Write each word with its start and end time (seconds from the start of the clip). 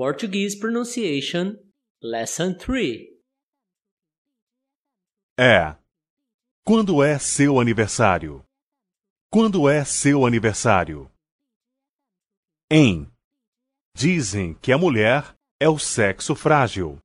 Portuguese 0.00 0.58
Pronunciation 0.58 1.58
Lesson 2.02 2.54
3 2.54 3.00
É. 5.38 5.76
Quando 6.64 7.04
é 7.04 7.18
seu 7.18 7.60
aniversário? 7.60 8.42
Quando 9.30 9.68
é 9.68 9.84
seu 9.84 10.24
aniversário? 10.24 11.12
Em. 12.70 13.12
Dizem 13.94 14.54
que 14.54 14.72
a 14.72 14.78
mulher 14.78 15.36
é 15.60 15.68
o 15.68 15.78
sexo 15.78 16.34
frágil. 16.34 16.98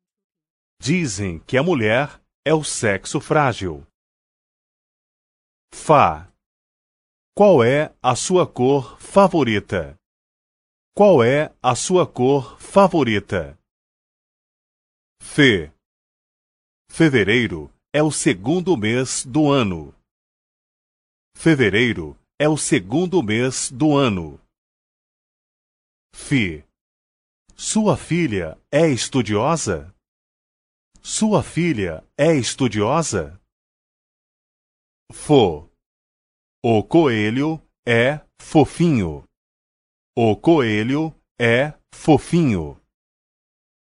Dizem 0.79 1.39
que 1.39 1.57
a 1.57 1.63
mulher 1.63 2.21
é 2.45 2.53
o 2.53 2.63
sexo 2.63 3.19
frágil. 3.19 3.85
Fá. 5.73 6.31
Qual 7.35 7.61
é 7.61 7.93
a 8.01 8.15
sua 8.15 8.47
cor 8.47 8.97
favorita? 9.01 9.99
Qual 10.97 11.21
é 11.21 11.53
a 11.61 11.75
sua 11.75 12.07
cor 12.07 12.57
favorita? 12.57 13.59
Fê. 15.21 15.69
Fevereiro 16.89 17.69
é 17.93 18.01
o 18.01 18.09
segundo 18.09 18.77
mês 18.77 19.25
do 19.25 19.51
ano. 19.51 19.93
Fevereiro 21.35 22.17
é 22.39 22.47
o 22.47 22.55
segundo 22.55 23.21
mês 23.21 23.69
do 23.69 23.97
ano. 23.97 24.39
Fi. 26.15 26.63
Sua 27.57 27.97
filha 27.97 28.57
é 28.71 28.87
estudiosa? 28.87 29.93
Sua 31.01 31.43
filha 31.43 32.07
é 32.17 32.33
estudiosa? 32.37 33.37
Fo. 35.11 35.69
O 36.63 36.81
coelho 36.85 37.61
é 37.85 38.25
fofinho. 38.41 39.24
O 40.17 40.33
coelho 40.33 41.13
é 41.37 41.73
fofinho. 41.93 42.81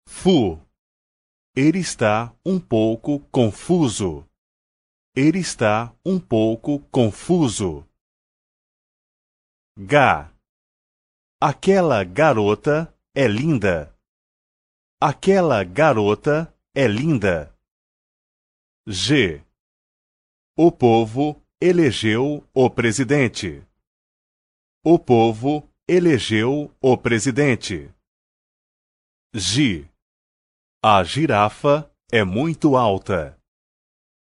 Fu. 0.06 0.60
Ele 1.56 1.80
está 1.80 2.36
um 2.46 2.60
pouco 2.60 3.22
confuso. 3.32 4.28
Ele 5.16 5.40
está 5.40 5.96
um 6.06 6.20
pouco 6.20 6.82
confuso. 6.90 7.88
Gá. 9.80 10.30
Aquela 11.42 12.04
garota 12.04 12.94
é 13.16 13.26
linda. 13.26 13.96
Aquela 15.00 15.64
garota 15.64 16.54
é 16.76 16.88
linda. 16.88 17.56
G. 18.86 19.42
O 20.58 20.74
povo 20.74 21.42
elegeu 21.62 22.46
o 22.54 22.70
presidente. 22.70 23.66
O 24.84 25.00
povo 25.00 25.72
elegeu 25.88 26.76
o 26.82 26.98
presidente. 26.98 27.90
Gi. 29.34 29.90
A 30.84 31.02
girafa 31.04 31.90
é 32.12 32.26
muito 32.26 32.76
alta. 32.76 33.40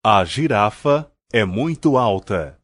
A 0.04 0.24
girafa 0.24 1.08
é 1.32 1.44
muito 1.44 1.96
alta. 1.96 2.60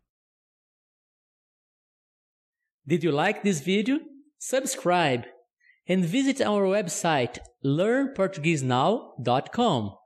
Did 2.84 3.04
you 3.04 3.12
like 3.12 3.42
this 3.42 3.60
video? 3.60 4.00
Subscribe 4.40 5.24
and 5.88 6.04
visit 6.04 6.42
our 6.42 6.66
website 6.66 7.38
learnportuguesenow.com. 7.64 9.96